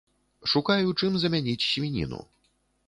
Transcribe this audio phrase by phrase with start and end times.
[0.53, 2.25] Шукаю, чым замяніць свініну.